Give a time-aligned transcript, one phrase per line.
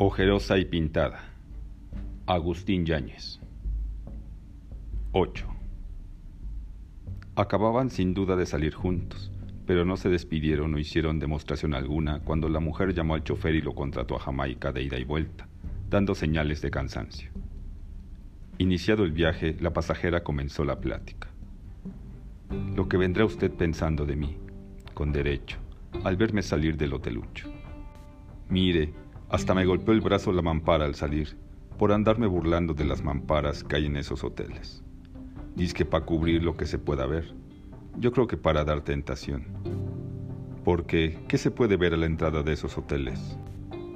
[0.00, 1.24] Ojerosa y pintada.
[2.24, 3.40] Agustín Yáñez.
[5.10, 5.44] 8.
[7.34, 9.32] Acababan sin duda de salir juntos,
[9.66, 13.60] pero no se despidieron o hicieron demostración alguna cuando la mujer llamó al chofer y
[13.60, 15.48] lo contrató a Jamaica de ida y vuelta,
[15.90, 17.32] dando señales de cansancio.
[18.58, 21.26] Iniciado el viaje, la pasajera comenzó la plática.
[22.76, 24.36] Lo que vendrá usted pensando de mí,
[24.94, 25.58] con derecho,
[26.04, 27.52] al verme salir del hotelucho.
[28.48, 28.94] Mire,
[29.28, 31.36] hasta me golpeó el brazo la mampara al salir,
[31.78, 34.82] por andarme burlando de las mamparas que hay en esos hoteles.
[35.54, 37.34] Dice que para cubrir lo que se pueda ver.
[37.98, 39.46] Yo creo que para dar tentación.
[40.64, 43.38] Porque, ¿qué se puede ver a la entrada de esos hoteles?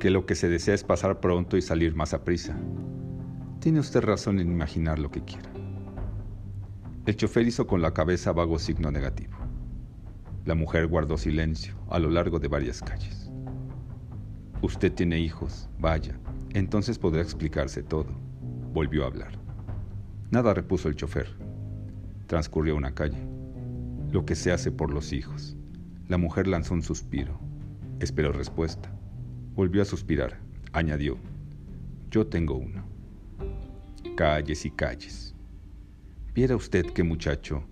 [0.00, 2.56] Que lo que se desea es pasar pronto y salir más a prisa.
[3.60, 5.50] Tiene usted razón en imaginar lo que quiera.
[7.06, 9.36] El chofer hizo con la cabeza vago signo negativo.
[10.44, 13.21] La mujer guardó silencio a lo largo de varias calles.
[14.62, 16.16] Usted tiene hijos, vaya,
[16.54, 18.06] entonces podrá explicarse todo.
[18.72, 19.32] Volvió a hablar.
[20.30, 21.28] Nada repuso el chofer.
[22.28, 23.18] Transcurrió una calle.
[24.12, 25.56] Lo que se hace por los hijos.
[26.06, 27.40] La mujer lanzó un suspiro.
[27.98, 28.90] Esperó respuesta.
[29.54, 30.38] Volvió a suspirar.
[30.72, 31.18] Añadió,
[32.12, 32.84] yo tengo uno.
[34.16, 35.34] Calles y calles.
[36.34, 37.64] Viera usted qué muchacho,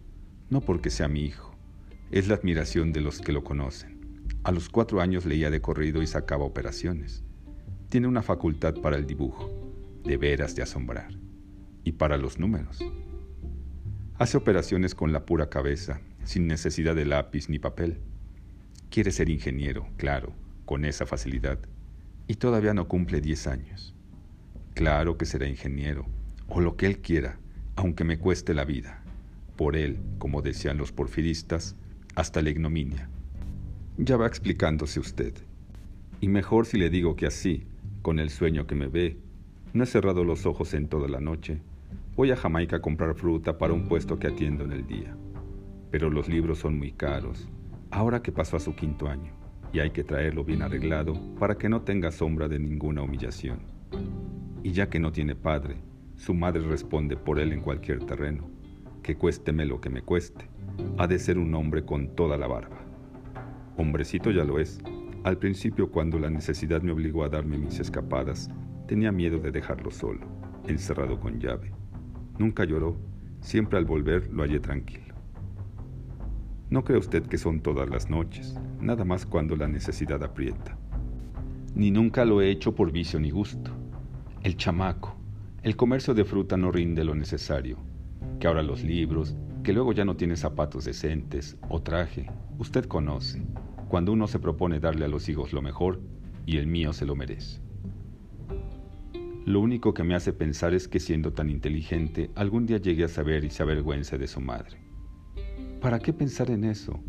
[0.50, 1.55] no porque sea mi hijo,
[2.11, 3.99] es la admiración de los que lo conocen.
[4.42, 7.22] A los cuatro años leía de corrido y sacaba operaciones.
[7.91, 9.50] Tiene una facultad para el dibujo,
[10.02, 11.12] de veras de asombrar,
[11.84, 12.78] y para los números.
[14.16, 18.00] Hace operaciones con la pura cabeza, sin necesidad de lápiz ni papel.
[18.88, 20.33] Quiere ser ingeniero, claro,
[20.64, 21.58] con esa facilidad,
[22.27, 23.94] y todavía no cumple diez años.
[24.72, 26.06] Claro que será ingeniero,
[26.48, 27.38] o lo que él quiera,
[27.77, 29.02] aunque me cueste la vida.
[29.56, 31.77] Por él, como decían los porfiristas,
[32.14, 33.11] hasta la ignominia.
[33.96, 35.34] Ya va explicándose usted.
[36.20, 37.66] Y mejor si le digo que así,
[38.02, 39.19] con el sueño que me ve,
[39.72, 41.61] no he cerrado los ojos en toda la noche.
[42.17, 45.17] Voy a Jamaica a comprar fruta para un puesto que atiendo en el día.
[45.90, 47.48] Pero los libros son muy caros,
[47.90, 49.33] ahora que pasó a su quinto año,
[49.73, 53.61] y hay que traerlo bien arreglado para que no tenga sombra de ninguna humillación.
[54.62, 55.77] Y ya que no tiene padre,
[56.17, 58.48] su madre responde por él en cualquier terreno,
[59.02, 60.48] que cuésteme lo que me cueste,
[60.98, 62.89] ha de ser un hombre con toda la barba.
[63.80, 64.79] Hombrecito ya lo es.
[65.24, 68.51] Al principio, cuando la necesidad me obligó a darme mis escapadas,
[68.86, 70.27] tenía miedo de dejarlo solo,
[70.67, 71.73] encerrado con llave.
[72.39, 72.98] Nunca lloró,
[73.40, 75.14] siempre al volver lo hallé tranquilo.
[76.69, 80.77] No cree usted que son todas las noches, nada más cuando la necesidad aprieta.
[81.74, 83.70] Ni nunca lo he hecho por vicio ni gusto.
[84.42, 85.17] El chamaco,
[85.63, 87.79] el comercio de fruta no rinde lo necesario,
[88.40, 93.42] que ahora los libros, que luego ya no tiene zapatos decentes o traje, usted conoce
[93.90, 96.01] cuando uno se propone darle a los hijos lo mejor
[96.46, 97.61] y el mío se lo merece.
[99.45, 103.08] Lo único que me hace pensar es que siendo tan inteligente, algún día llegue a
[103.08, 104.78] saber y se avergüence de su madre.
[105.80, 107.01] ¿Para qué pensar en eso?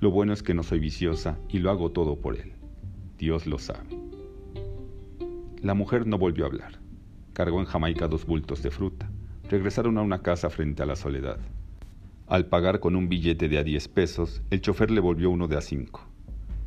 [0.00, 2.54] Lo bueno es que no soy viciosa y lo hago todo por él.
[3.18, 3.90] Dios lo sabe.
[5.60, 6.80] La mujer no volvió a hablar.
[7.34, 9.10] Cargó en Jamaica dos bultos de fruta.
[9.50, 11.38] Regresaron a una casa frente a la soledad.
[12.28, 15.58] Al pagar con un billete de a diez pesos, el chofer le volvió uno de
[15.58, 16.13] a cinco.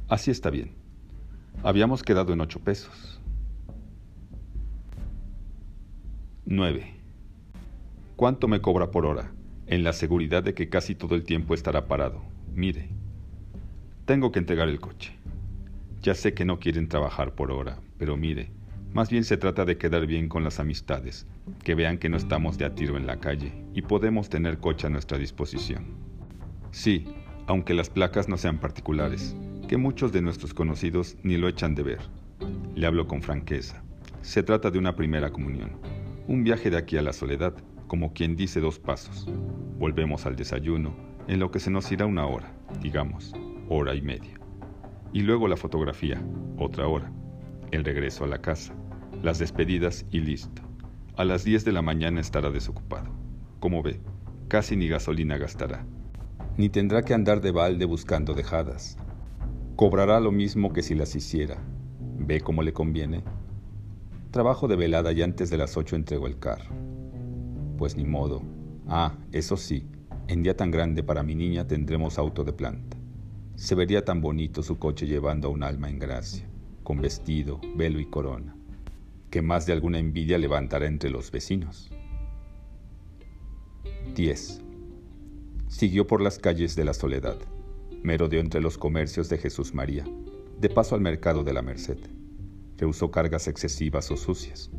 [0.09, 0.73] Así está bien.
[1.63, 3.19] Habíamos quedado en ocho pesos.
[6.45, 6.94] 9.
[8.16, 9.31] ¿Cuánto me cobra por hora?
[9.66, 12.23] En la seguridad de que casi todo el tiempo estará parado.
[12.53, 12.88] Mire,
[14.06, 15.13] tengo que entregar el coche.
[16.01, 18.50] Ya sé que no quieren trabajar por hora, pero mire,
[18.94, 21.28] más bien se trata de quedar bien con las amistades,
[21.66, 24.88] que vean que no estamos de a tiro en la calle y podemos tener coche
[24.88, 25.85] a nuestra disposición.
[26.72, 27.06] Sí,
[27.45, 29.35] aunque las placas no sean particulares,
[29.67, 32.00] que muchos de nuestros conocidos ni lo echan de ver.
[32.75, 33.83] Le hablo con franqueza.
[34.22, 35.78] Se trata de una primera comunión,
[36.28, 37.53] un viaje de aquí a la soledad,
[37.88, 39.27] como quien dice dos pasos.
[39.77, 40.95] Volvemos al desayuno,
[41.27, 43.33] en lo que se nos irá una hora, digamos,
[43.67, 44.39] hora y media.
[45.12, 46.21] Y luego la fotografía,
[46.57, 47.12] otra hora.
[47.71, 48.74] El regreso a la casa,
[49.21, 50.62] las despedidas y listo.
[51.18, 53.09] A las 10 de la mañana estará desocupado.
[53.59, 54.00] Como ve,
[54.47, 55.86] casi ni gasolina gastará.
[56.56, 58.97] Ni tendrá que andar de balde buscando dejadas,
[59.77, 61.56] Cobrará lo mismo que si las hiciera.
[62.18, 63.24] ¿Ve cómo le conviene?
[64.31, 66.71] Trabajo de velada y antes de las ocho entrego el carro.
[67.77, 68.41] Pues ni modo.
[68.88, 69.85] Ah, eso sí,
[70.27, 72.97] en día tan grande para mi niña tendremos auto de planta.
[73.53, 76.50] Se vería tan bonito su coche llevando a un alma en gracia,
[76.81, 78.56] con vestido, velo y corona,
[79.30, 81.91] que más de alguna envidia levantará entre los vecinos.
[84.15, 84.59] 10.
[85.68, 87.38] Siguió por las calles de la soledad
[88.03, 90.05] merodeó entre los comercios de Jesús María,
[90.59, 91.99] de paso al mercado de la Merced.
[92.77, 94.69] rehusó cargas excesivas o sucias.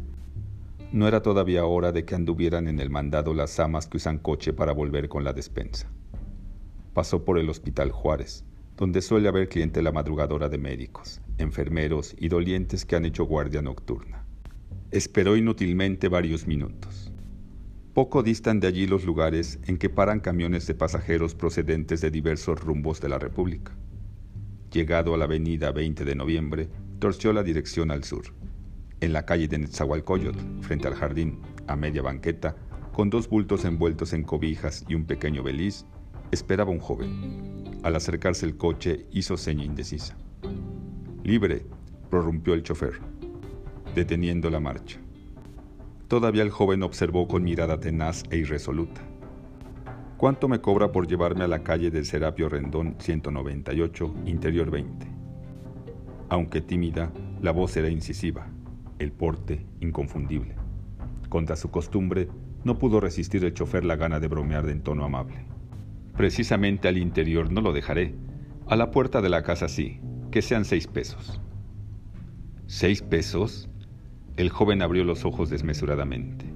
[0.92, 4.52] No era todavía hora de que anduvieran en el mandado las amas que usan coche
[4.52, 5.90] para volver con la despensa.
[6.94, 8.44] Pasó por el Hospital Juárez,
[8.76, 14.24] donde suele haber clientela madrugadora de médicos, enfermeros y dolientes que han hecho guardia nocturna.
[14.90, 17.12] Esperó inútilmente varios minutos.
[17.94, 22.60] Poco distan de allí los lugares en que paran camiones de pasajeros procedentes de diversos
[22.60, 23.72] rumbos de la República.
[24.72, 26.68] Llegado a la avenida 20 de noviembre,
[26.98, 28.34] torció la dirección al sur.
[29.00, 32.56] En la calle de Netzahualcoyotl, frente al jardín, a media banqueta,
[32.92, 35.86] con dos bultos envueltos en cobijas y un pequeño beliz,
[36.30, 37.78] esperaba un joven.
[37.82, 40.16] Al acercarse el coche, hizo seña indecisa.
[41.24, 41.64] Libre,
[42.10, 42.94] prorrumpió el chofer,
[43.94, 45.00] deteniendo la marcha.
[46.08, 49.02] Todavía el joven observó con mirada tenaz e irresoluta.
[50.16, 55.06] ¿Cuánto me cobra por llevarme a la calle del Serapio Rendón 198, interior 20?
[56.30, 57.12] Aunque tímida,
[57.42, 58.46] la voz era incisiva,
[58.98, 60.56] el porte inconfundible.
[61.28, 62.28] Contra su costumbre,
[62.64, 65.44] no pudo resistir el chofer la gana de bromear de en tono amable.
[66.16, 68.14] Precisamente al interior no lo dejaré.
[68.66, 70.00] A la puerta de la casa sí,
[70.30, 71.38] que sean seis pesos.
[72.66, 73.68] ¿Seis pesos?
[74.38, 76.46] El joven abrió los ojos desmesuradamente.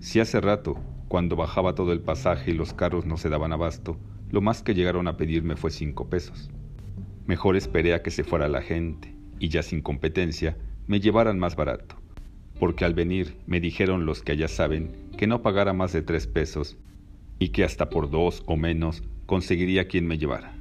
[0.00, 3.98] Si hace rato, cuando bajaba todo el pasaje y los carros no se daban abasto,
[4.30, 6.50] lo más que llegaron a pedirme fue cinco pesos.
[7.26, 11.56] Mejor esperé a que se fuera la gente, y ya sin competencia, me llevaran más
[11.56, 11.96] barato,
[12.58, 16.26] porque al venir me dijeron los que allá saben que no pagara más de tres
[16.26, 16.76] pesos
[17.38, 20.54] y que hasta por dos o menos conseguiría quien me llevara.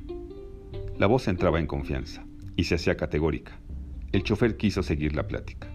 [0.97, 2.25] La voz entraba en confianza
[2.55, 3.59] y se hacía categórica.
[4.13, 5.68] El chofer quiso seguir la plática.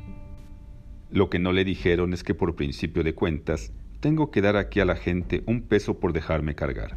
[1.15, 4.81] Lo que no le dijeron es que por principio de cuentas tengo que dar aquí
[4.81, 6.97] a la gente un peso por dejarme cargar,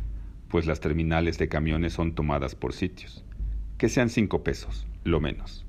[0.50, 3.24] pues las terminales de camiones son tomadas por sitios.
[3.78, 5.68] Que sean cinco pesos, lo menos.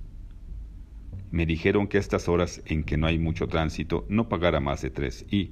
[1.30, 4.80] Me dijeron que a estas horas en que no hay mucho tránsito no pagara más
[4.80, 5.50] de tres y,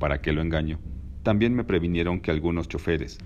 [0.00, 0.80] para que lo engaño,
[1.22, 3.18] también me previnieron que algunos choferes,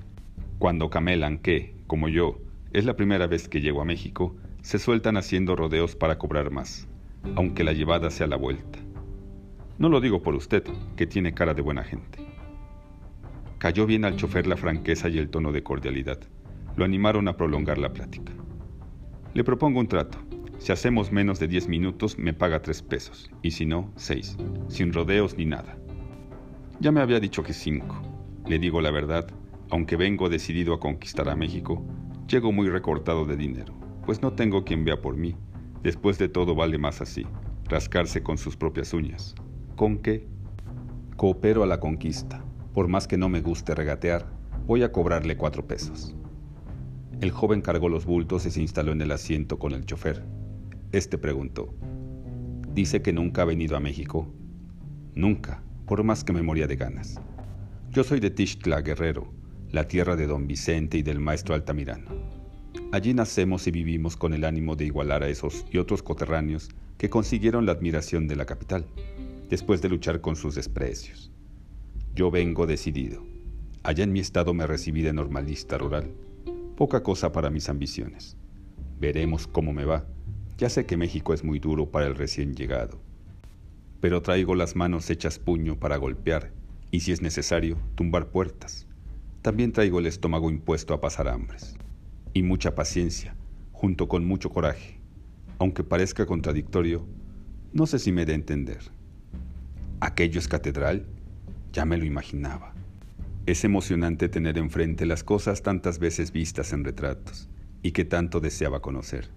[0.59, 2.39] cuando camelan que, como yo,
[2.75, 6.87] es la primera vez que llego a México, se sueltan haciendo rodeos para cobrar más,
[7.35, 8.86] aunque la llevada sea la vuelta.
[9.79, 10.65] No lo digo por usted,
[10.97, 12.19] que tiene cara de buena gente.
[13.59, 16.19] Cayó bien al chofer la franqueza y el tono de cordialidad.
[16.77, 18.33] Lo animaron a prolongar la plática.
[19.35, 20.19] Le propongo un trato.
[20.59, 24.39] Si hacemos menos de diez minutos, me paga tres pesos, y si no, seis,
[24.69, 25.77] sin rodeos ni nada.
[26.81, 28.01] Ya me había dicho que cinco.
[28.47, 29.27] Le digo la verdad,
[29.69, 31.85] aunque vengo decidido a conquistar a México,
[32.29, 33.75] llego muy recortado de dinero,
[34.07, 35.37] pues no tengo quien vea por mí.
[35.83, 37.27] Después de todo vale más así,
[37.69, 39.35] rascarse con sus propias uñas
[39.77, 40.27] con que
[41.17, 42.43] coopero a la conquista.
[42.73, 44.27] Por más que no me guste regatear,
[44.67, 46.15] voy a cobrarle cuatro pesos.
[47.21, 50.25] El joven cargó los bultos y se instaló en el asiento con el chofer.
[50.93, 51.75] Este preguntó,
[52.75, 54.27] ¿dice que nunca ha venido a México?
[55.15, 57.21] Nunca, por más que me moría de ganas.
[57.91, 59.33] Yo soy de Tixtla, Guerrero,
[59.71, 62.11] la tierra de don Vicente y del maestro Altamirano.
[62.93, 67.11] Allí nacemos y vivimos con el ánimo de igualar a esos y otros coterráneos que
[67.11, 68.87] consiguieron la admiración de la capital
[69.49, 71.31] después de luchar con sus desprecios.
[72.15, 73.25] Yo vengo decidido.
[73.83, 76.11] Allá en mi estado me recibí de normalista rural.
[76.77, 78.37] Poca cosa para mis ambiciones.
[78.99, 80.07] Veremos cómo me va.
[80.59, 83.01] Ya sé que México es muy duro para el recién llegado.
[84.01, 86.53] Pero traigo las manos hechas puño para golpear
[86.91, 88.87] y, si es necesario, tumbar puertas.
[89.43, 91.77] También traigo el estómago impuesto a pasar hambres.
[92.33, 93.37] Y mucha paciencia,
[93.73, 94.99] junto con mucho coraje.
[95.59, 97.07] Aunque parezca contradictorio,
[97.73, 98.96] no sé si me dé entender.
[100.01, 101.07] ¿Aquello es catedral?
[101.73, 102.75] Ya me lo imaginaba.
[103.47, 107.49] Es emocionante tener enfrente las cosas tantas veces vistas en retratos
[107.83, 109.31] y que tanto deseaba conocer.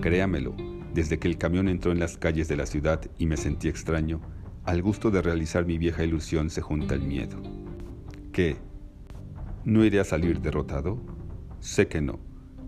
[0.00, 0.56] Créamelo,
[0.94, 4.22] desde que el camión entró en las calles de la ciudad y me sentí extraño,
[4.64, 7.42] al gusto de realizar mi vieja ilusión se junta el miedo.
[8.32, 8.56] ¿Qué?
[9.66, 10.98] ¿No iré a salir derrotado?
[11.60, 12.20] Sé que no,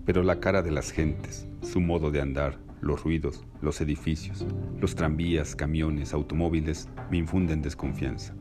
[0.04, 4.46] pero la cara de las gentes, su modo de andar, los ruidos, los edificios,
[4.80, 8.34] los tranvías, camiones, automóviles me infunden desconfianza.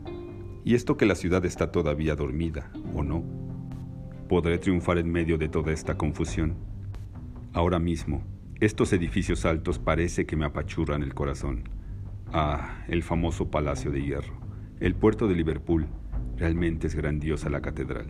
[0.63, 3.23] Y esto que la ciudad está todavía dormida, ¿o no?
[4.27, 6.55] ¿Podré triunfar en medio de toda esta confusión?
[7.53, 8.23] Ahora mismo,
[8.59, 11.69] estos edificios altos parece que me apachurran el corazón.
[12.33, 14.39] Ah, el famoso Palacio de Hierro,
[14.79, 15.87] el puerto de Liverpool,
[16.37, 18.07] realmente es grandiosa la catedral.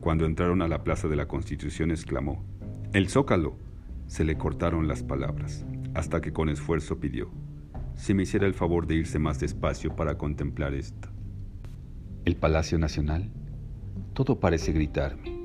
[0.00, 2.44] Cuando entraron a la Plaza de la Constitución exclamó,
[2.92, 3.56] El Zócalo,
[4.06, 7.30] se le cortaron las palabras, hasta que con esfuerzo pidió,
[7.94, 11.08] si me hiciera el favor de irse más despacio para contemplar esto.
[12.24, 13.30] El Palacio Nacional,
[14.12, 15.36] todo parece gritarme.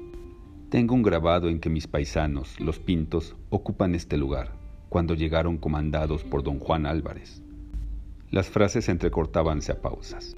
[0.69, 4.53] Tengo un grabado en que mis paisanos, los pintos, ocupan este lugar,
[4.89, 7.41] cuando llegaron comandados por don Juan Álvarez.
[8.29, 10.35] Las frases entrecortábanse a pausas,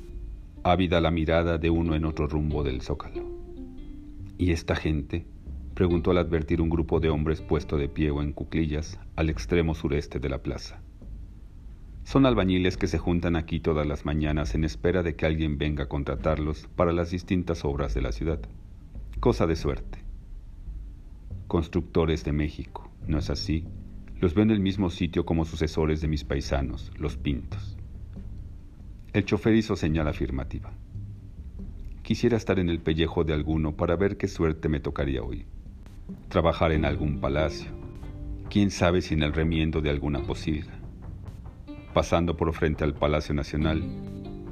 [0.63, 3.23] ávida la mirada de uno en otro rumbo del zócalo.
[4.37, 5.27] ¿Y esta gente?
[5.73, 9.73] Preguntó al advertir un grupo de hombres puesto de pie o en cuclillas al extremo
[9.73, 10.81] sureste de la plaza.
[12.03, 15.85] Son albañiles que se juntan aquí todas las mañanas en espera de que alguien venga
[15.85, 18.39] a contratarlos para las distintas obras de la ciudad.
[19.19, 19.99] Cosa de suerte.
[21.47, 23.65] Constructores de México, ¿no es así?
[24.19, 27.77] Los veo en el mismo sitio como sucesores de mis paisanos, los pintos.
[29.13, 30.73] El chofer hizo señal afirmativa.
[32.01, 35.45] Quisiera estar en el pellejo de alguno para ver qué suerte me tocaría hoy.
[36.29, 37.71] Trabajar en algún palacio.
[38.49, 40.73] Quién sabe si en el remiendo de alguna posilga.
[41.93, 43.83] Pasando por frente al Palacio Nacional,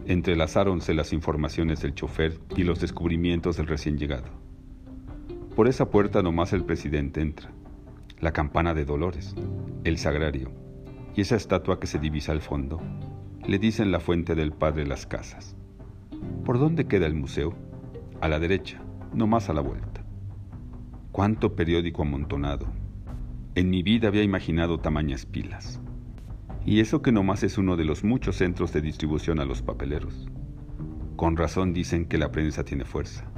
[0.06, 4.30] entrelazáronse las informaciones del chofer y los descubrimientos del recién llegado.
[5.56, 7.52] Por esa puerta nomás el presidente entra.
[8.20, 9.36] La campana de Dolores,
[9.84, 10.52] el sagrario
[11.16, 12.80] y esa estatua que se divisa al fondo,
[13.46, 15.56] le dicen la fuente del Padre Las Casas.
[16.46, 17.54] ¿Por dónde queda el museo?
[18.22, 18.82] A la derecha,
[19.14, 20.01] nomás a la vuelta.
[21.12, 22.68] Cuánto periódico amontonado.
[23.56, 25.82] En mi vida había imaginado tamañas pilas.
[26.66, 30.30] Y eso que nomás es uno de los muchos centros de distribución a los papeleros.
[31.18, 33.30] Con razón dicen que la prensa tiene fuerza.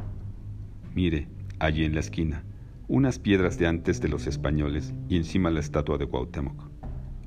[0.94, 1.28] Mire,
[1.58, 2.44] allí en la esquina,
[2.88, 6.70] unas piedras de antes de los españoles y encima la estatua de Cuauhtémoc,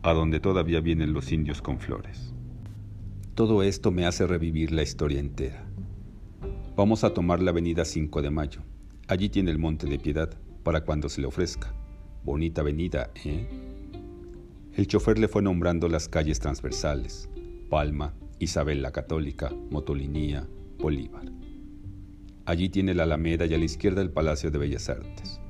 [0.04, 2.36] a donde todavía vienen los indios con flores.
[3.34, 5.66] Todo esto me hace revivir la historia entera.
[6.76, 8.60] Vamos a tomar la avenida 5 de Mayo.
[9.08, 11.72] Allí tiene el Monte de Piedad, para cuando se le ofrezca.
[12.24, 13.48] Bonita avenida, ¿eh?
[14.74, 17.28] El chofer le fue nombrando las calles transversales,
[17.70, 20.48] Palma, Isabel la Católica, Motolinía,
[20.78, 21.30] Bolívar.
[22.46, 25.40] Allí tiene la Alameda y a la izquierda el Palacio de Bellas Artes.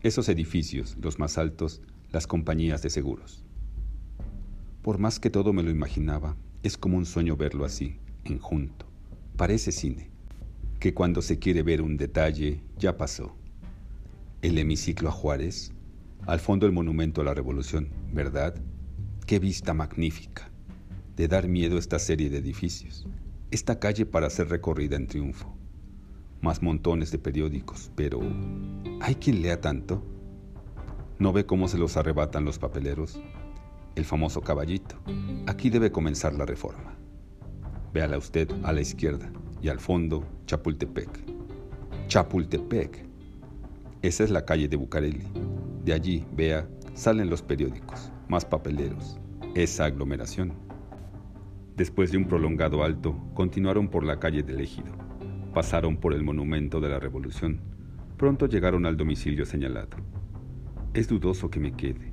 [0.00, 3.44] Esos edificios, los más altos, las compañías de seguros.
[4.80, 8.86] Por más que todo me lo imaginaba, es como un sueño verlo así, en junto.
[9.36, 10.10] Parece cine,
[10.78, 13.34] que cuando se quiere ver un detalle ya pasó.
[14.42, 15.72] El hemiciclo a Juárez,
[16.26, 18.54] al fondo el monumento a la revolución, ¿verdad?
[19.26, 20.50] Qué vista magnífica.
[21.16, 23.06] De dar miedo esta serie de edificios.
[23.50, 25.52] Esta calle para ser recorrida en triunfo.
[26.40, 28.20] Más montones de periódicos, pero
[29.00, 30.04] ¿hay quien lea tanto?
[31.18, 33.20] ¿No ve cómo se los arrebatan los papeleros?
[33.96, 34.94] El famoso caballito.
[35.48, 36.96] Aquí debe comenzar la reforma.
[37.92, 41.08] Véala usted a la izquierda y al fondo Chapultepec.
[42.08, 43.06] Chapultepec.
[44.02, 45.26] Esa es la calle de Bucareli.
[45.84, 49.18] De allí, vea, salen los periódicos, más papeleros,
[49.54, 50.52] esa aglomeración.
[51.76, 54.92] Después de un prolongado alto, continuaron por la calle del Ejido.
[55.54, 57.60] Pasaron por el monumento de la Revolución.
[58.16, 59.96] Pronto llegaron al domicilio señalado.
[60.94, 62.12] Es dudoso que me quede.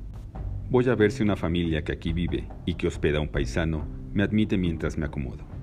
[0.70, 3.86] Voy a ver si una familia que aquí vive y que hospeda a un paisano
[4.14, 5.55] me admite mientras me acomodo.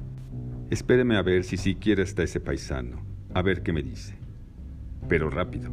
[0.72, 2.96] Espéreme a ver si siquiera está ese paisano,
[3.34, 4.14] a ver qué me dice.
[5.06, 5.70] Pero rápido.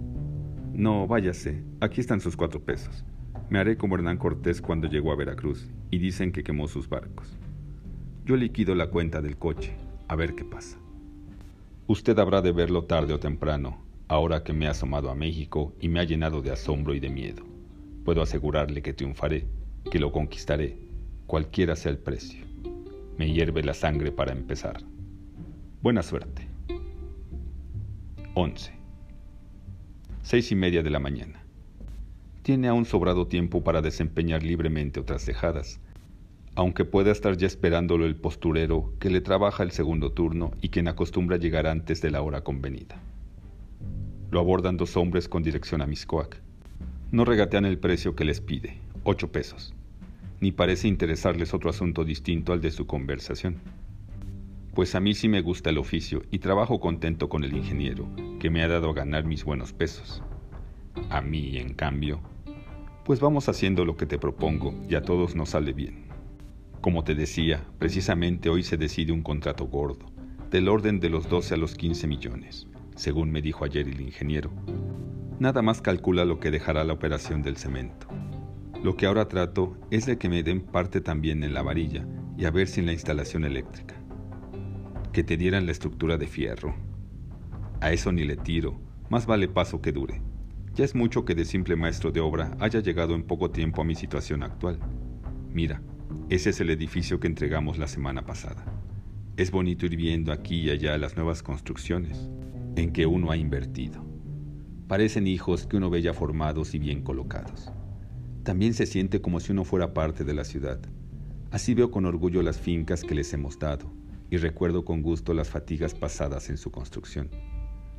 [0.74, 3.06] No, váyase, aquí están sus cuatro pesos.
[3.50, 7.38] Me haré como Hernán Cortés cuando llegó a Veracruz y dicen que quemó sus barcos.
[8.26, 9.72] Yo liquido la cuenta del coche,
[10.10, 10.78] a ver qué pasa.
[11.88, 15.88] Usted habrá de verlo tarde o temprano, ahora que me ha asomado a México y
[15.88, 17.46] me ha llenado de asombro y de miedo.
[18.04, 19.46] Puedo asegurarle que triunfaré,
[19.90, 20.78] que lo conquistaré,
[21.26, 22.49] cualquiera sea el precio.
[23.20, 24.82] Me hierve la sangre para empezar.
[25.82, 26.48] Buena suerte.
[28.34, 28.72] 11.
[30.22, 31.44] Seis y media de la mañana.
[32.44, 35.82] Tiene aún sobrado tiempo para desempeñar libremente otras dejadas,
[36.56, 40.88] aunque pueda estar ya esperándolo el posturero que le trabaja el segundo turno y quien
[40.88, 43.02] acostumbra llegar antes de la hora convenida.
[44.32, 46.42] Lo abordan dos hombres con dirección a Miscoac.
[47.12, 49.76] No regatean el precio que les pide, ocho pesos,
[50.40, 53.58] ni parece interesarles otro asunto distinto al de su conversación.
[54.74, 58.08] Pues a mí sí me gusta el oficio y trabajo contento con el ingeniero,
[58.40, 60.24] que me ha dado a ganar mis buenos pesos.
[61.10, 62.22] A mí, en cambio,
[63.04, 66.06] pues vamos haciendo lo que te propongo y a todos nos sale bien.
[66.82, 70.06] Como te decía, precisamente hoy se decide un contrato gordo,
[70.50, 74.52] del orden de los 12 a los 15 millones, según me dijo ayer el ingeniero.
[75.40, 78.08] Nada más calcula lo que dejará la operación del cemento.
[78.82, 82.08] Lo que ahora trato es de que me den parte también en la varilla
[82.38, 83.96] y a ver si en la instalación eléctrica.
[85.12, 86.76] Que te dieran la estructura de fierro.
[87.82, 90.22] A eso ni le tiro, más vale paso que dure.
[90.76, 93.86] Ya es mucho que de simple maestro de obra haya llegado en poco tiempo a
[93.86, 94.80] mi situación actual.
[95.52, 95.82] Mira,
[96.30, 98.64] ese es el edificio que entregamos la semana pasada.
[99.36, 102.30] Es bonito ir viendo aquí y allá las nuevas construcciones
[102.78, 104.06] en que uno ha invertido.
[104.88, 107.74] Parecen hijos que uno ve ya formados y bien colocados.
[108.50, 110.80] También se siente como si uno fuera parte de la ciudad.
[111.52, 113.94] Así veo con orgullo las fincas que les hemos dado
[114.32, 117.30] y recuerdo con gusto las fatigas pasadas en su construcción,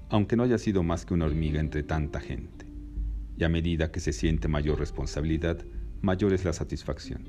[0.08, 2.66] aunque no haya sido más que una hormiga entre tanta gente.
[3.38, 5.64] Y a medida que se siente mayor responsabilidad,
[6.00, 7.28] mayor es la satisfacción.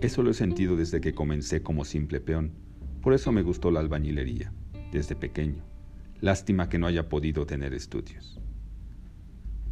[0.00, 2.52] Eso lo he sentido desde que comencé como simple peón,
[3.02, 4.50] por eso me gustó la albañilería,
[4.92, 5.62] desde pequeño.
[6.22, 8.40] Lástima que no haya podido tener estudios.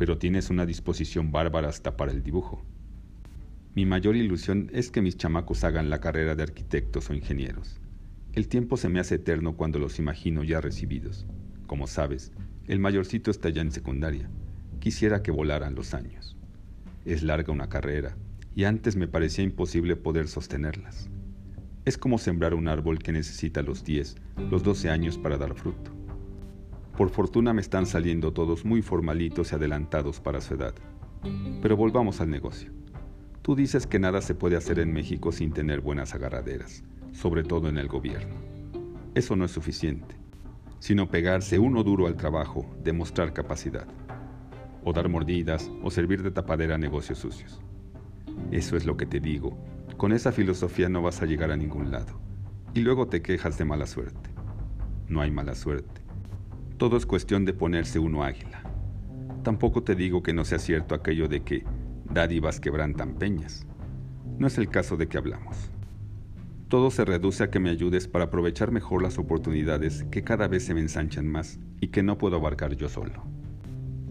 [0.03, 2.61] Pero tienes una disposición bárbara hasta para el dibujo.
[3.77, 7.81] Mi mayor ilusión es que mis chamacos hagan la carrera de arquitectos o ingenieros.
[8.33, 11.25] El tiempo se me hace eterno cuando los imagino ya recibidos.
[11.69, 12.33] Como sabes,
[12.67, 14.29] el mayorcito está ya en secundaria.
[14.81, 16.37] Quisiera que volaran los años.
[17.05, 18.17] Es larga una carrera,
[18.57, 21.11] y antes me parecía imposible poder sostenerlas.
[21.85, 24.17] Es como sembrar un árbol que necesita los 10,
[24.51, 25.93] los 12 años para dar fruto.
[26.97, 30.75] Por fortuna me están saliendo todos muy formalitos y adelantados para su edad.
[31.63, 32.71] Pero volvamos al negocio.
[33.41, 37.69] Tú dices que nada se puede hacer en México sin tener buenas agarraderas, sobre todo
[37.69, 38.35] en el gobierno.
[39.15, 40.17] Eso no es suficiente,
[40.79, 43.87] sino pegarse uno duro al trabajo, demostrar capacidad,
[44.85, 47.61] o dar mordidas o servir de tapadera a negocios sucios.
[48.51, 49.59] Eso es lo que te digo,
[49.97, 52.21] con esa filosofía no vas a llegar a ningún lado.
[52.75, 54.31] Y luego te quejas de mala suerte.
[55.09, 56.02] No hay mala suerte.
[56.83, 58.61] Todo es cuestión de ponerse uno águila.
[59.45, 61.63] Tampoco te digo que no sea cierto aquello de que
[62.13, 63.65] dádivas quebrantan peñas.
[64.37, 65.71] No es el caso de que hablamos.
[66.67, 70.65] Todo se reduce a que me ayudes para aprovechar mejor las oportunidades que cada vez
[70.65, 73.23] se me ensanchan más y que no puedo abarcar yo solo.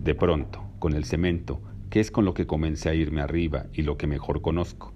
[0.02, 3.82] De pronto, con el cemento, que es con lo que comencé a irme arriba y
[3.82, 4.94] lo que mejor conozco,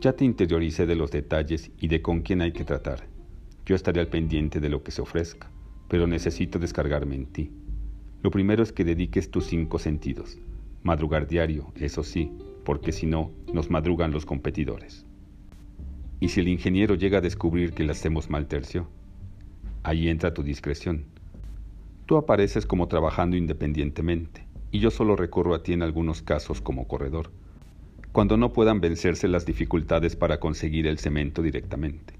[0.00, 3.08] ya te interioricé de los detalles y de con quién hay que tratar.
[3.66, 5.49] Yo estaré al pendiente de lo que se ofrezca,
[5.90, 7.50] pero necesito descargarme en ti.
[8.22, 10.38] Lo primero es que dediques tus cinco sentidos.
[10.82, 12.32] Madrugar diario, eso sí,
[12.64, 15.04] porque si no, nos madrugan los competidores.
[16.18, 18.88] Y si el ingeniero llega a descubrir que le hacemos mal tercio,
[19.82, 21.04] ahí entra tu discreción.
[22.06, 26.88] Tú apareces como trabajando independientemente, y yo solo recorro a ti en algunos casos como
[26.88, 27.30] corredor
[28.12, 32.14] cuando no puedan vencerse las dificultades para conseguir el cemento directamente.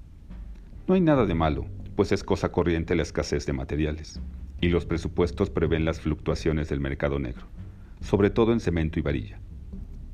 [0.87, 1.65] No hay nada de malo,
[2.01, 4.19] pues es cosa corriente la escasez de materiales,
[4.59, 7.45] y los presupuestos prevén las fluctuaciones del mercado negro,
[7.99, 9.39] sobre todo en cemento y varilla.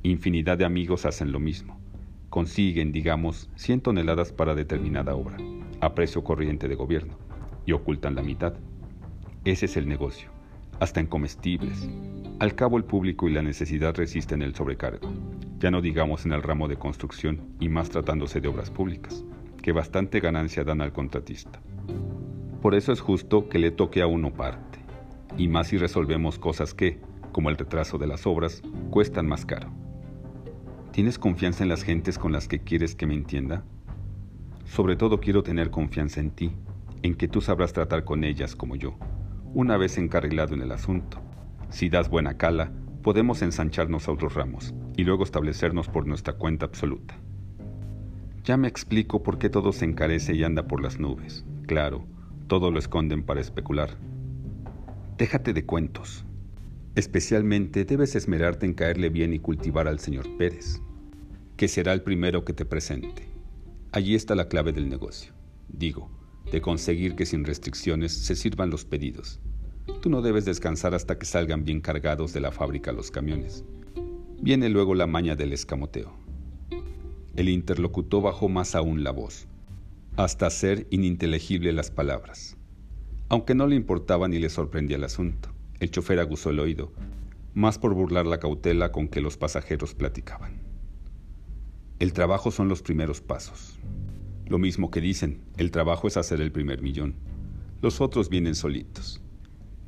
[0.04, 1.80] Infinidad de amigos hacen lo mismo.
[2.30, 5.38] Consiguen, digamos, 100 toneladas para determinada obra,
[5.80, 7.17] a precio corriente de gobierno,
[7.65, 8.54] y ocultan la mitad.
[9.45, 10.30] Ese es el negocio,
[10.82, 11.89] hasta en comestibles.
[12.39, 15.10] Al cabo el público y la necesidad resisten el sobrecargo,
[15.58, 19.23] ya no digamos en el ramo de construcción y más tratándose de obras públicas,
[19.67, 21.60] que bastante ganancia dan al contratista.
[22.62, 24.80] Por eso es justo que le toque a uno parte,
[25.38, 27.01] y más si resolvemos cosas que,
[27.34, 29.69] como el retraso de las obras, cuestan más caro.
[30.93, 33.65] ¿Tienes confianza en las gentes con las que quieres que me entienda?
[34.63, 36.53] Sobre todo quiero tener confianza en ti,
[37.01, 38.97] en que tú sabrás tratar con ellas como yo,
[39.53, 41.19] una vez encarrilado en el asunto.
[41.71, 42.71] Si das buena cala,
[43.03, 47.19] podemos ensancharnos a otros ramos y luego establecernos por nuestra cuenta absoluta.
[48.47, 51.43] Ya me explico por qué todo se encarece y anda por las nubes.
[51.65, 52.05] Claro,
[52.47, 53.97] todo lo esconden para especular.
[55.17, 56.23] Déjate de cuentos.
[56.95, 60.81] Especialmente debes esmerarte en caerle bien y cultivar al señor Pérez,
[61.57, 63.27] que será el primero que te presente.
[63.91, 65.33] Allí está la clave del negocio.
[65.67, 66.10] Digo,
[66.49, 69.41] de conseguir que sin restricciones se sirvan los pedidos
[70.01, 73.65] Tú no debes descansar hasta que salgan bien cargados de la fábrica los camiones.
[74.41, 76.26] Viene luego la maña del escamoteo.
[77.38, 79.47] El interlocutor bajó más aún la voz,
[80.17, 82.58] hasta hacer ininteligible las palabras.
[83.30, 86.91] Aunque no le importaba ni le sorprendía el asunto, el chofer aguzó el oído,
[87.54, 90.60] más por burlar la cautela con que los pasajeros platicaban.
[92.00, 93.80] El trabajo son los primeros pasos.
[94.47, 97.15] Lo mismo que dicen, el trabajo es hacer el primer millón.
[97.82, 99.21] Los otros vienen solitos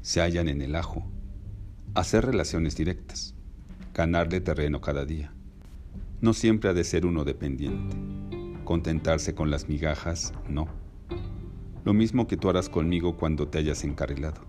[0.02, 1.06] se hallan en el ajo.
[1.94, 3.36] Hacer relaciones directas.
[3.94, 5.34] Ganarle terreno cada día.
[6.22, 7.96] No siempre ha de ser uno dependiente.
[8.66, 10.68] Contentarse con las migajas, no.
[11.86, 14.42] Lo mismo que tú harás conmigo cuando te hayas encarrilado.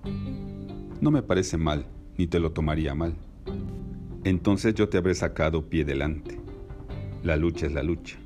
[1.00, 1.86] No me parece mal,
[2.18, 3.14] ni te lo tomaría mal.
[4.24, 6.40] Entonces yo te habré sacado pie delante.
[7.22, 8.18] La lucha es la lucha.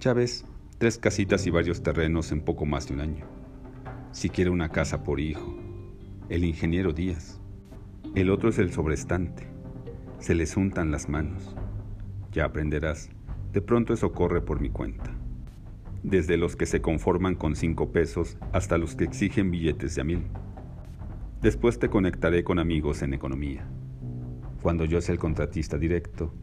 [0.00, 0.44] Ya ves,
[0.78, 3.26] tres casitas y varios terrenos en poco más de un año.
[4.10, 5.56] Si quiere una casa por hijo,
[6.28, 7.40] el ingeniero Díaz.
[8.16, 9.46] El otro es el sobrestante.
[10.18, 11.54] Se les untan las manos.
[12.36, 13.08] Ya aprenderás,
[13.54, 15.10] de pronto eso corre por mi cuenta.
[16.02, 20.04] Desde los que se conforman con cinco pesos hasta los que exigen billetes de a
[20.04, 20.22] mil.
[21.40, 23.66] Después te conectaré con amigos en economía.
[24.60, 26.34] Cuando yo sea el contratista directo,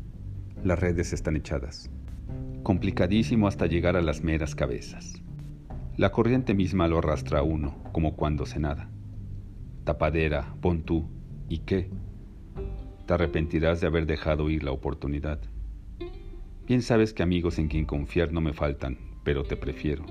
[0.63, 1.91] Las redes están echadas.
[2.63, 5.21] Complicadísimo hasta llegar a las meras cabezas.
[5.95, 8.89] La corriente misma lo arrastra a uno, como cuando se nada.
[9.84, 11.08] Tapadera, pon tú,
[11.49, 11.91] ¿y qué?
[13.06, 15.53] Te arrepentirás de haber dejado ir la oportunidad.
[16.65, 20.06] Bien sabes que amigos en quien confiar no me faltan, pero te prefiero.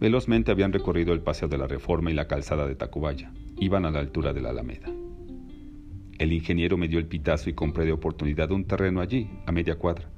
[0.00, 3.32] Velozmente habían recorrido el Paseo de la Reforma y la calzada de Tacubaya.
[3.58, 4.90] Iban a la altura de la Alameda.
[6.18, 9.76] El ingeniero me dio el pitazo y compré de oportunidad un terreno allí, a media
[9.76, 10.08] cuadra.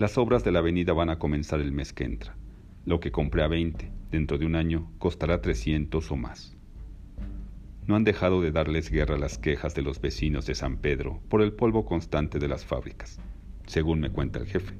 [0.00, 2.36] Las obras de la avenida van a comenzar el mes que entra.
[2.84, 6.56] Lo que compré a 20, dentro de un año, costará 300 o más.
[7.86, 11.40] No han dejado de darles guerra las quejas de los vecinos de San Pedro por
[11.40, 13.20] el polvo constante de las fábricas,
[13.66, 14.74] según me cuenta el jefe.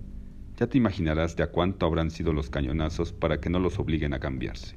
[0.58, 4.14] Ya te imaginarás de a cuánto habrán sido los cañonazos para que no los obliguen
[4.14, 4.76] a cambiarse.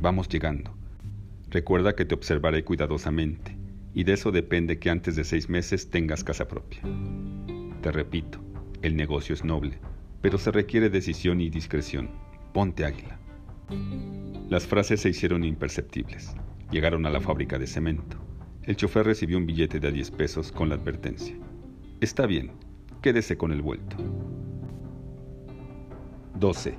[0.00, 0.76] Vamos llegando.
[1.50, 3.56] Recuerda que te observaré cuidadosamente,
[3.94, 6.80] y de eso depende que antes de seis meses tengas casa propia.
[7.80, 8.40] Te repito,
[8.82, 9.78] el negocio es noble,
[10.20, 12.10] pero se requiere decisión y discreción.
[12.52, 13.18] Ponte águila.
[14.50, 16.34] Las frases se hicieron imperceptibles.
[16.70, 18.18] Llegaron a la fábrica de cemento.
[18.62, 21.36] El chofer recibió un billete de 10 pesos con la advertencia.
[22.04, 22.50] Está bien,
[23.00, 23.96] quédese con el vuelto.
[26.38, 26.74] 12.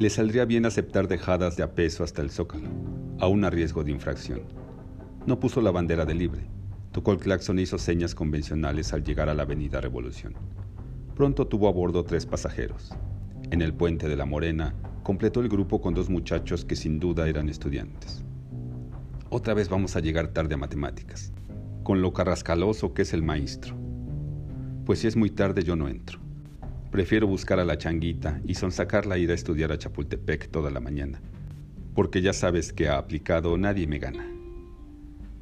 [0.00, 2.70] Le saldría bien aceptar dejadas de a peso hasta el zócalo,
[3.18, 4.40] aún a riesgo de infracción.
[5.26, 6.46] No puso la bandera de libre.
[6.92, 10.32] Tocó el claxon y hizo señas convencionales al llegar a la avenida Revolución.
[11.14, 12.90] Pronto tuvo a bordo tres pasajeros.
[13.50, 17.28] En el puente de la Morena completó el grupo con dos muchachos que sin duda
[17.28, 18.24] eran estudiantes.
[19.28, 21.34] Otra vez vamos a llegar tarde a matemáticas,
[21.84, 23.76] con lo carrascaloso que es el maestro.
[24.84, 26.18] Pues si es muy tarde yo no entro.
[26.90, 30.80] Prefiero buscar a la changuita y sonsacarla a ir a estudiar a Chapultepec toda la
[30.80, 31.20] mañana,
[31.94, 34.28] porque ya sabes que ha aplicado nadie me gana.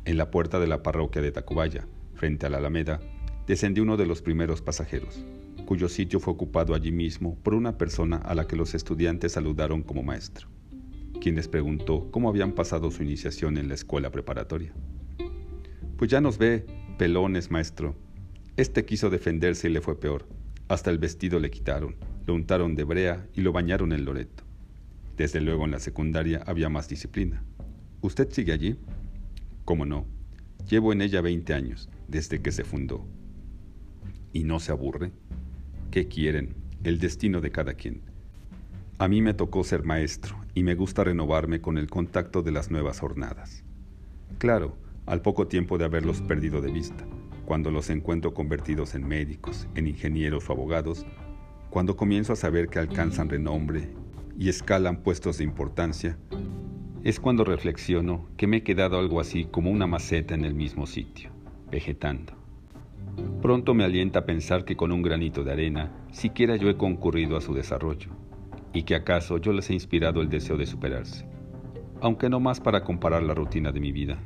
[0.05, 3.01] En la puerta de la parroquia de Tacubaya, frente a la Alameda,
[3.47, 5.25] descendió uno de los primeros pasajeros
[5.73, 9.83] cuyo sitio fue ocupado allí mismo por una persona a la que los estudiantes saludaron
[9.83, 10.49] como maestro,
[11.21, 14.75] quien les preguntó cómo habían pasado su iniciación en la escuela preparatoria.
[16.03, 16.67] Pues ya nos ve,
[16.99, 17.95] pelones, maestro.
[18.57, 20.27] Este quiso defenderse y le fue peor.
[20.67, 21.95] Hasta el vestido le quitaron,
[22.27, 24.43] lo untaron de brea y lo bañaron en Loreto.
[25.17, 27.45] Desde luego en la secundaria había más disciplina.
[28.01, 28.81] ¿Usted sigue allí?
[29.65, 30.05] ¿Cómo no?
[30.69, 33.07] Llevo en ella 20 años, desde que se fundó.
[34.33, 35.12] ¿Y no se aburre?
[35.93, 36.57] ¿Qué quieren?
[36.83, 38.01] El destino de cada quien.
[38.99, 42.73] A mí me tocó ser maestro y me gusta renovarme con el contacto de las
[42.73, 43.62] nuevas jornadas.
[44.38, 47.05] Claro, al poco tiempo de haberlos perdido de vista,
[47.45, 51.07] cuando los encuentro convertidos en médicos, en ingenieros o abogados,
[51.71, 53.88] cuando comienzo a saber que alcanzan renombre
[54.38, 56.19] y escalan puestos de importancia,
[57.03, 60.87] es cuando reflexiono que me he quedado algo así como una maceta en el mismo
[60.87, 61.31] sitio,
[61.71, 62.35] vegetando.
[63.43, 67.41] Pronto me alienta pensar que con un granito de arena siquiera yo he concurrido a
[67.41, 68.11] su desarrollo,
[68.73, 71.27] y que acaso yo les he inspirado el deseo de superarse,
[72.01, 74.19] aunque no más para comparar la rutina de mi vida,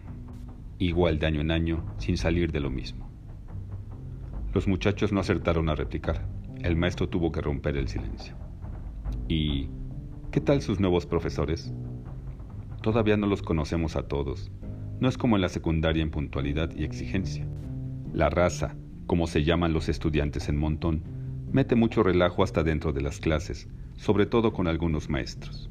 [0.79, 3.09] igual de año en año sin salir de lo mismo.
[4.53, 6.27] Los muchachos no acertaron a replicar,
[6.63, 8.35] el maestro tuvo que romper el silencio.
[9.29, 9.69] ¿Y
[10.31, 11.73] qué tal sus nuevos profesores?
[12.83, 14.51] Todavía no los conocemos a todos,
[15.01, 17.47] no es como en la secundaria en puntualidad y exigencia.
[18.13, 21.03] La raza, como se llaman los estudiantes en montón,
[21.53, 25.71] mete mucho relajo hasta dentro de las clases, sobre todo con algunos maestros.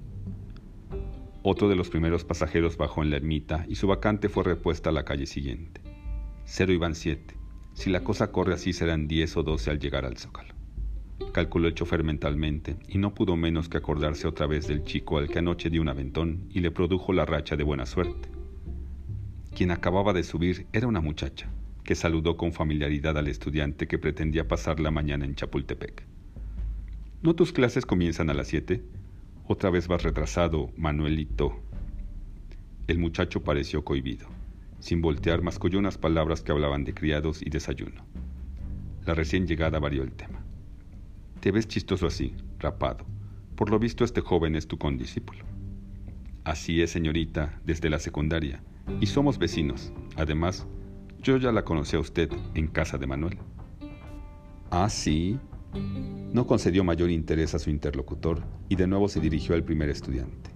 [1.48, 4.94] Otro de los primeros pasajeros bajó en la ermita y su vacante fue repuesta a
[4.94, 5.80] la calle siguiente.
[6.44, 7.36] Cero iban siete.
[7.76, 10.56] Si la cosa corre así serán diez o doce al llegar al zócalo.
[11.34, 15.30] Calculó el chofer mentalmente y no pudo menos que acordarse otra vez del chico al
[15.30, 18.28] que anoche dio un aventón y le produjo la racha de buena suerte.
[19.56, 21.48] Quien acababa de subir era una muchacha,
[21.84, 26.08] que saludó con familiaridad al estudiante que pretendía pasar la mañana en Chapultepec.
[27.22, 28.82] ¿No tus clases comienzan a las siete?
[29.48, 31.56] Otra vez vas retrasado, Manuelito.
[32.88, 34.28] El muchacho pareció cohibido.
[34.80, 38.04] Sin voltear, masculló unas palabras que hablaban de criados y desayuno.
[39.06, 40.44] La recién llegada varió el tema.
[41.42, 43.06] Te ves chistoso así, rapado.
[43.56, 45.46] Por lo visto este joven es tu condiscípulo.
[46.44, 48.64] Así es, señorita, desde la secundaria.
[49.00, 49.94] Y somos vecinos.
[50.16, 50.66] Además,
[51.22, 53.38] yo ya la conocí a usted en casa de Manuel.
[54.72, 55.40] Ah, sí.
[56.34, 60.52] No concedió mayor interés a su interlocutor y de nuevo se dirigió al primer estudiante.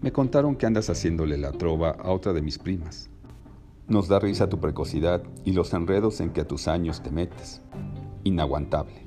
[0.00, 3.10] Me contaron que andas haciéndole la trova a otra de mis primas.
[3.88, 7.60] Nos da risa tu precocidad y los enredos en que a tus años te metes.
[8.24, 9.06] Inaguantable.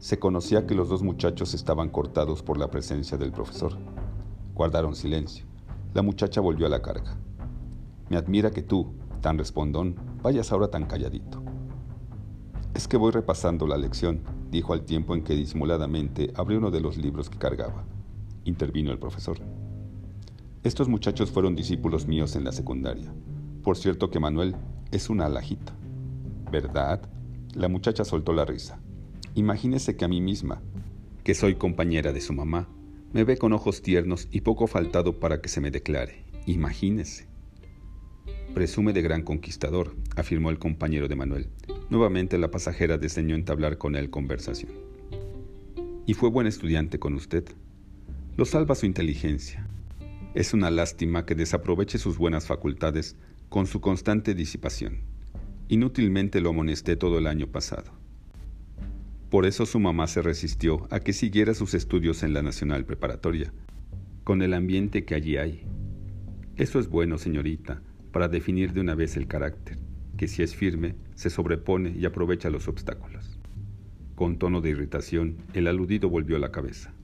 [0.00, 3.78] Se conocía que los dos muchachos estaban cortados por la presencia del profesor.
[4.54, 5.46] Guardaron silencio.
[5.94, 7.16] La muchacha volvió a la carga.
[8.08, 11.40] Me admira que tú, Tan respondón, vayas ahora tan calladito.
[12.74, 16.80] Es que voy repasando la lección, dijo al tiempo en que disimuladamente abrió uno de
[16.80, 17.84] los libros que cargaba.
[18.44, 19.38] Intervino el profesor.
[20.64, 23.12] Estos muchachos fueron discípulos míos en la secundaria.
[23.62, 24.56] Por cierto que Manuel
[24.90, 25.74] es una alajita.
[26.50, 27.02] ¿Verdad?
[27.54, 28.80] La muchacha soltó la risa.
[29.34, 30.62] Imagínese que a mí misma,
[31.24, 32.68] que soy compañera de su mamá,
[33.12, 36.24] me ve con ojos tiernos y poco faltado para que se me declare.
[36.46, 37.28] Imagínese.
[38.54, 41.48] Presume de gran conquistador, afirmó el compañero de Manuel.
[41.92, 44.72] Nuevamente la pasajera desdeñó entablar con él conversación.
[46.06, 47.44] ¿Y fue buen estudiante con usted?
[48.38, 49.68] Lo salva su inteligencia.
[50.32, 53.18] Es una lástima que desaproveche sus buenas facultades
[53.50, 55.00] con su constante disipación.
[55.68, 57.92] Inútilmente lo amonesté todo el año pasado.
[59.28, 63.52] Por eso su mamá se resistió a que siguiera sus estudios en la Nacional Preparatoria,
[64.24, 65.66] con el ambiente que allí hay.
[66.56, 69.76] Eso es bueno, señorita, para definir de una vez el carácter,
[70.22, 73.40] que si es firme, se sobrepone y aprovecha los obstáculos.
[74.14, 76.94] Con tono de irritación, el aludido volvió la cabeza.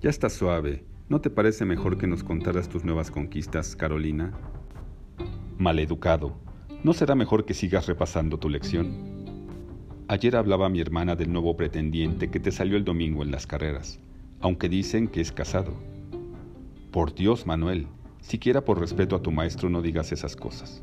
[0.00, 0.84] Ya está suave.
[1.08, 4.30] ¿No te parece mejor que nos contaras tus nuevas conquistas, Carolina?
[5.58, 6.38] Maleducado,
[6.84, 8.92] ¿no será mejor que sigas repasando tu lección?
[10.06, 13.98] Ayer hablaba mi hermana del nuevo pretendiente que te salió el domingo en las carreras,
[14.38, 15.74] aunque dicen que es casado.
[16.92, 17.88] Por Dios, Manuel,
[18.20, 20.80] siquiera por respeto a tu maestro no digas esas cosas.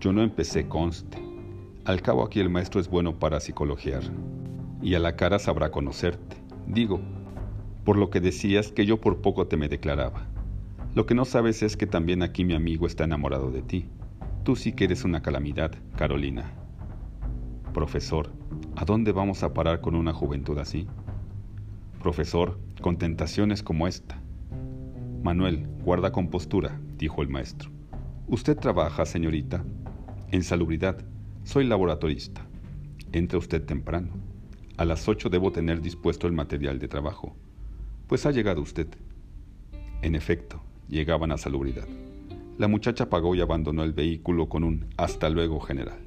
[0.00, 1.18] Yo no empecé conste.
[1.84, 4.02] Al cabo aquí el maestro es bueno para psicologiar.
[4.80, 6.36] Y a la cara sabrá conocerte.
[6.66, 7.02] Digo,
[7.84, 10.26] por lo que decías que yo por poco te me declaraba.
[10.94, 13.90] Lo que no sabes es que también aquí mi amigo está enamorado de ti.
[14.42, 16.50] Tú sí que eres una calamidad, Carolina.
[17.74, 18.32] Profesor,
[18.76, 20.86] ¿a dónde vamos a parar con una juventud así?
[22.02, 24.18] Profesor, con tentaciones como esta.
[25.22, 27.70] Manuel, guarda compostura, dijo el maestro.
[28.28, 29.62] ¿Usted trabaja, señorita?
[30.32, 30.96] En salubridad.
[31.42, 32.46] Soy laboratorista.
[33.12, 34.12] Entre usted temprano.
[34.76, 37.34] A las ocho debo tener dispuesto el material de trabajo.
[38.06, 38.86] Pues ha llegado usted.
[40.02, 41.88] En efecto, llegaban a salubridad.
[42.58, 45.98] La muchacha pagó y abandonó el vehículo con un hasta luego general.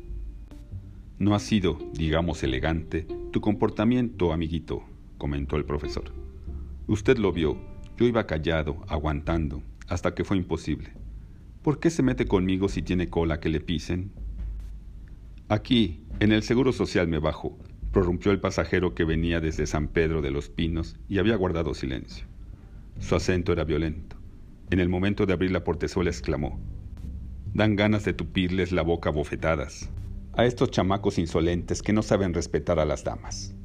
[1.19, 4.83] No ha sido, digamos, elegante tu comportamiento, amiguito,
[5.17, 6.13] comentó el profesor.
[6.87, 7.57] Usted lo vio,
[7.97, 10.93] yo iba callado, aguantando, hasta que fue imposible.
[11.63, 14.11] ¿Por qué se mete conmigo si tiene cola que le pisen?
[15.47, 17.57] Aquí, en el Seguro Social me bajo,
[17.93, 22.25] prorrumpió el pasajero que venía desde San Pedro de los Pinos y había guardado silencio.
[22.99, 24.17] Su acento era violento.
[24.71, 26.59] En el momento de abrir la portezuela exclamó,
[27.53, 29.89] Dan ganas de tupirles la boca bofetadas
[30.33, 33.55] a estos chamacos insolentes que no saben respetar a las damas.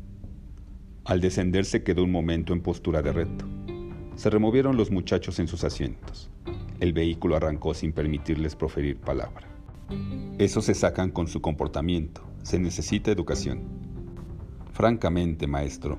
[1.05, 3.45] Al descender se quedó un momento en postura de reto.
[4.15, 6.31] Se removieron los muchachos en sus asientos.
[6.81, 9.49] El vehículo arrancó sin permitirles proferir palabra.
[10.39, 12.23] Eso se sacan con su comportamiento.
[12.43, 13.63] Se necesita educación.
[14.73, 15.99] Francamente, maestro,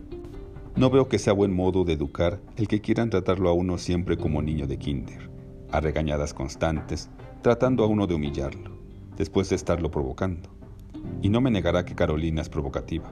[0.77, 4.15] no veo que sea buen modo de educar el que quieran tratarlo a uno siempre
[4.15, 5.29] como niño de kinder,
[5.71, 7.09] a regañadas constantes,
[7.41, 8.71] tratando a uno de humillarlo,
[9.17, 10.49] después de estarlo provocando.
[11.21, 13.11] Y no me negará que Carolina es provocativa.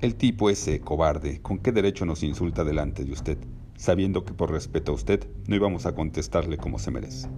[0.00, 3.38] El tipo ese, cobarde, ¿con qué derecho nos insulta delante de usted,
[3.76, 7.28] sabiendo que por respeto a usted no íbamos a contestarle como se merece?